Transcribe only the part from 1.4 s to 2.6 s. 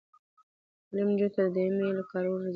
د ای میل کارول ور زده کوي.